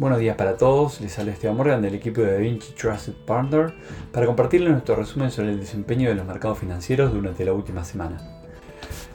[0.00, 3.74] Buenos días para todos, les habla Esteban Morgan del equipo de DaVinci Trusted Partner
[4.10, 8.16] para compartirles nuestro resumen sobre el desempeño de los mercados financieros durante la última semana.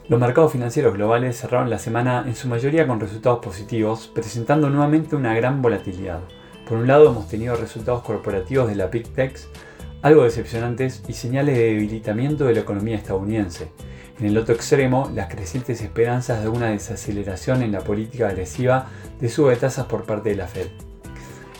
[0.08, 5.16] Los mercados financieros globales cerraron la semana en su mayoría con resultados positivos, presentando nuevamente
[5.16, 6.20] una gran volatilidad.
[6.68, 9.48] Por un lado hemos tenido resultados corporativos de la Big Techs
[10.02, 13.72] algo decepcionantes y señales de debilitamiento de la economía estadounidense.
[14.18, 18.86] En el otro extremo, las crecientes esperanzas de una desaceleración en la política agresiva
[19.20, 20.68] de sube de tasas por parte de la Fed.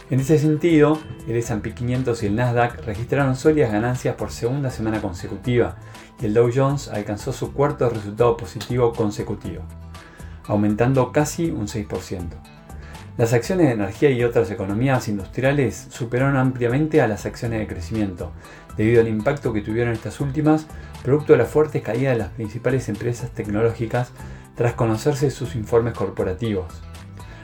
[0.09, 5.02] En ese sentido, el S&P 500 y el Nasdaq registraron sólidas ganancias por segunda semana
[5.02, 5.77] consecutiva
[6.20, 9.62] y el Dow Jones alcanzó su cuarto resultado positivo consecutivo,
[10.47, 12.55] aumentando casi un 6%.
[13.19, 18.33] Las acciones de energía y otras economías industriales superaron ampliamente a las acciones de crecimiento,
[18.77, 20.66] debido al impacto que tuvieron estas últimas,
[21.02, 24.11] producto de la fuerte caída de las principales empresas tecnológicas
[24.55, 26.66] tras conocerse sus informes corporativos.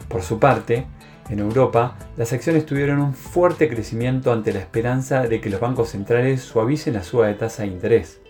[0.09, 0.87] Por su parte,
[1.31, 5.89] en Europa, las acciones tuvieron un fuerte crecimiento ante la esperanza de que los bancos
[5.89, 8.21] centrales suavicen la suba de tasa de interés.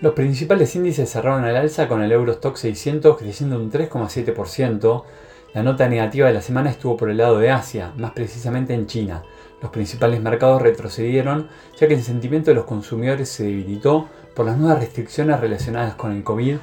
[0.00, 5.04] Los principales índices cerraron al alza con el Eurostock 600 creciendo un 3,7%,
[5.52, 8.86] la nota negativa de la semana estuvo por el lado de Asia, más precisamente en
[8.86, 9.22] China.
[9.60, 11.48] Los principales mercados retrocedieron
[11.78, 16.12] ya que el sentimiento de los consumidores se debilitó por las nuevas restricciones relacionadas con
[16.12, 16.56] el COVID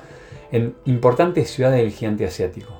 [0.51, 2.73] en importantes ciudades del gigante asiático.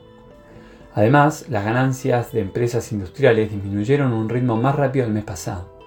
[0.94, 5.78] Además, las ganancias de empresas industriales disminuyeron a un ritmo más rápido el mes pasado.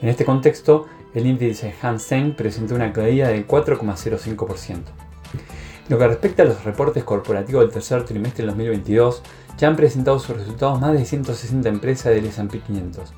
[0.00, 5.05] En este contexto, el índice Hang Seng presentó una caída del 4,05%.
[5.88, 9.22] Lo que respecta a los reportes corporativos del tercer trimestre de 2022,
[9.56, 13.12] ya han presentado sus resultados más de 160 empresas del S&P 500.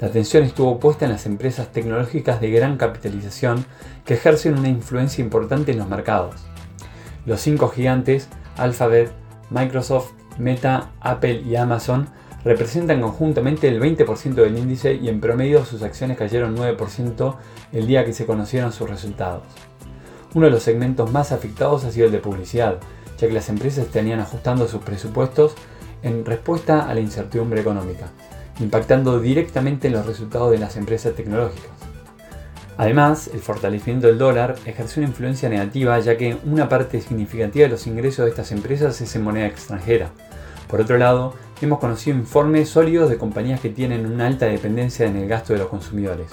[0.00, 3.64] La atención estuvo puesta en las empresas tecnológicas de gran capitalización
[4.04, 6.34] que ejercen una influencia importante en los mercados.
[7.24, 9.12] Los cinco gigantes, Alphabet,
[9.50, 12.08] Microsoft, Meta, Apple y Amazon,
[12.44, 17.36] representan conjuntamente el 20% del índice y en promedio sus acciones cayeron 9%
[17.72, 19.44] el día que se conocieron sus resultados.
[20.34, 22.78] Uno de los segmentos más afectados ha sido el de publicidad,
[23.18, 25.54] ya que las empresas tenían ajustando sus presupuestos
[26.02, 28.08] en respuesta a la incertidumbre económica,
[28.60, 31.70] impactando directamente en los resultados de las empresas tecnológicas.
[32.76, 37.70] Además, el fortalecimiento del dólar ejerció una influencia negativa ya que una parte significativa de
[37.70, 40.10] los ingresos de estas empresas es en moneda extranjera.
[40.68, 45.16] Por otro lado, hemos conocido informes sólidos de compañías que tienen una alta dependencia en
[45.16, 46.28] el gasto de los consumidores.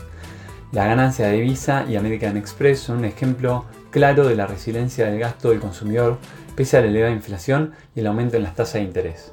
[0.72, 5.20] La ganancia de Visa y American Express son un ejemplo claro de la resiliencia del
[5.20, 6.18] gasto del consumidor
[6.58, 9.32] pese a la elevada inflación y el aumento en las tasas de interés.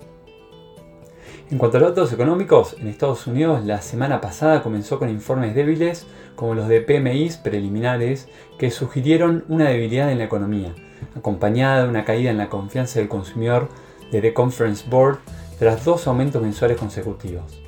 [1.50, 5.56] En cuanto a los datos económicos, en Estados Unidos la semana pasada comenzó con informes
[5.56, 6.06] débiles
[6.36, 10.72] como los de PMIs preliminares que sugirieron una debilidad en la economía,
[11.16, 13.68] acompañada de una caída en la confianza del consumidor
[14.12, 15.18] de The Conference Board
[15.58, 17.60] tras dos aumentos mensuales consecutivos.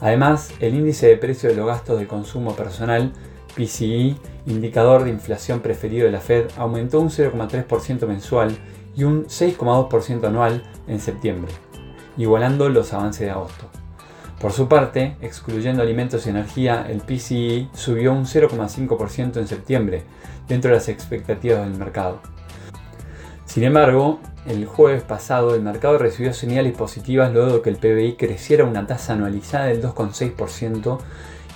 [0.00, 3.12] Además, el índice de precio de los gastos de consumo personal
[3.54, 4.16] PCE,
[4.46, 8.56] indicador de inflación preferido de la Fed, aumentó un 0,3% mensual
[8.96, 11.52] y un 6,2% anual en septiembre,
[12.16, 13.66] igualando los avances de agosto.
[14.40, 20.02] Por su parte, excluyendo alimentos y energía, el PCE subió un 0,5% en septiembre,
[20.48, 22.20] dentro de las expectativas del mercado.
[23.46, 28.16] Sin embargo, el jueves pasado el mercado recibió señales positivas luego de que el PBI
[28.16, 30.98] creciera una tasa anualizada del 2,6%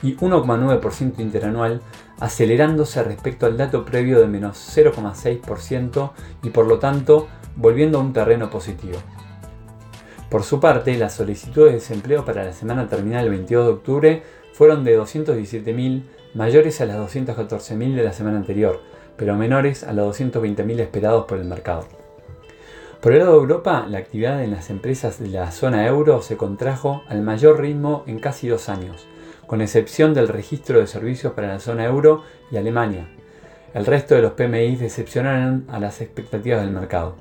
[0.03, 1.81] y 1,9% interanual,
[2.21, 6.11] acelerándose respecto al dato previo de menos 0,6%
[6.43, 8.99] y por lo tanto volviendo a un terreno positivo.
[10.31, 14.23] Por su parte, las solicitudes de desempleo para la semana terminal el 22 de octubre
[14.53, 16.03] fueron de 217.000,
[16.35, 18.81] mayores a las 214.000 de la semana anterior,
[19.17, 21.87] pero menores a los 220.000 esperados por el mercado.
[23.01, 26.37] Por el lado de Europa, la actividad en las empresas de la zona euro se
[26.37, 29.07] contrajo al mayor ritmo en casi dos años,
[29.49, 32.23] con excepción del registro de servicios para la zona euro
[32.53, 33.09] y Alemania.
[33.75, 37.17] El resto de los PMI decepcionaron a las expectativas del mercado.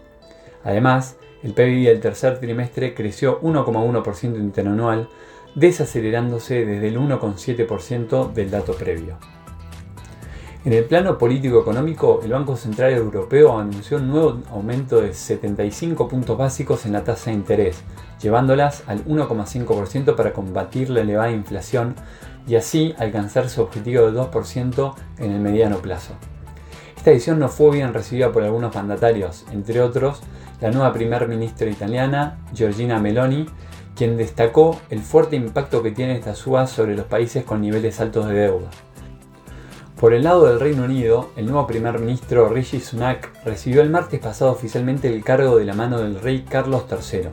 [0.64, 5.08] Además, el PIB del tercer trimestre creció 1,1% interanual,
[5.56, 9.18] desacelerándose desde el 1,7% del dato previo.
[10.66, 16.38] En el plano político-económico, el Banco Central Europeo anunció un nuevo aumento de 75 puntos
[16.38, 17.84] básicos en la tasa de interés,
[18.22, 21.96] llevándolas al 1,5% para combatir la elevada inflación
[22.48, 26.14] y así alcanzar su objetivo de 2% en el mediano plazo.
[26.98, 30.22] Esta decisión no fue bien recibida por algunos mandatarios, entre otros
[30.60, 33.46] la nueva primer ministra italiana, Giorgina Meloni,
[33.96, 38.28] quien destacó el fuerte impacto que tiene esta suba sobre los países con niveles altos
[38.28, 38.70] de deuda.
[40.00, 44.20] Por el lado del Reino Unido, el nuevo primer ministro Rishi Sunak recibió el martes
[44.20, 47.30] pasado oficialmente el cargo de la mano del rey Carlos III.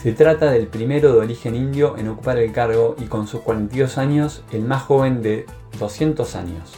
[0.00, 3.98] Se trata del primero de origen indio en ocupar el cargo y con sus 42
[3.98, 5.44] años el más joven de
[5.80, 6.72] 200 años.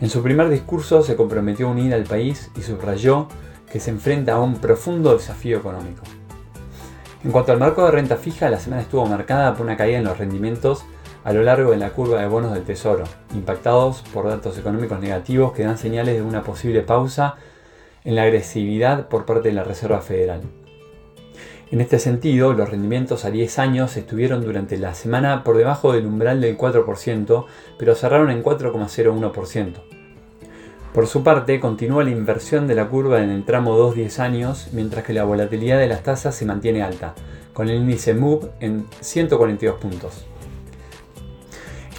[0.00, 3.26] En su primer discurso se comprometió a unir al país y subrayó
[3.68, 6.04] que se enfrenta a un profundo desafío económico.
[7.24, 10.04] En cuanto al marco de renta fija, la semana estuvo marcada por una caída en
[10.04, 10.84] los rendimientos
[11.24, 15.52] a lo largo de la curva de bonos del Tesoro, impactados por datos económicos negativos
[15.52, 17.36] que dan señales de una posible pausa
[18.04, 20.40] en la agresividad por parte de la Reserva Federal.
[21.70, 26.06] En este sentido, los rendimientos a 10 años estuvieron durante la semana por debajo del
[26.06, 27.44] umbral del 4%,
[27.78, 29.74] pero cerraron en 4,01%.
[30.92, 35.04] Por su parte, continúa la inversión de la curva en el tramo 2-10 años, mientras
[35.04, 37.14] que la volatilidad de las tasas se mantiene alta,
[37.52, 40.24] con el índice MOVE en 142 puntos.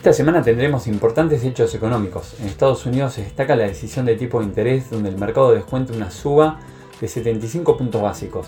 [0.01, 2.33] Esta semana tendremos importantes hechos económicos.
[2.39, 5.93] En Estados Unidos se destaca la decisión de tipo de interés donde el mercado descuenta
[5.93, 6.57] una suba
[6.99, 8.47] de 75 puntos básicos.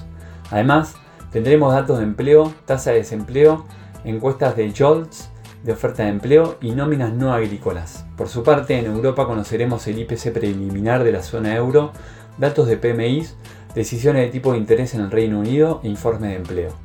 [0.50, 0.96] Además,
[1.32, 3.68] tendremos datos de empleo, tasa de desempleo,
[4.04, 5.30] encuestas de JOLTS,
[5.64, 8.04] de oferta de empleo y nóminas no agrícolas.
[8.18, 11.92] Por su parte, en Europa conoceremos el IPC preliminar de la zona euro,
[12.40, 13.36] datos de PMIs,
[13.76, 16.83] decisiones de tipo de interés en el Reino Unido e informe de empleo.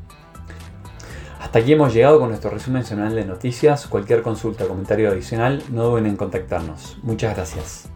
[1.49, 3.87] Hasta aquí hemos llegado con nuestro resumen semanal de noticias.
[3.87, 6.99] Cualquier consulta o comentario adicional, no duden en contactarnos.
[7.03, 7.89] Muchas gracias.